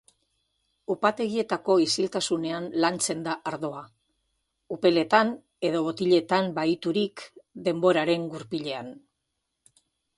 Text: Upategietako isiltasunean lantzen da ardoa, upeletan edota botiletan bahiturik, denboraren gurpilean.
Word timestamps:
Upategietako 0.93 1.75
isiltasunean 1.83 2.65
lantzen 2.85 3.21
da 3.29 3.37
ardoa, 3.53 3.85
upeletan 4.79 5.33
edota 5.71 5.85
botiletan 5.91 6.53
bahiturik, 6.61 7.27
denboraren 7.69 8.31
gurpilean. 8.37 8.95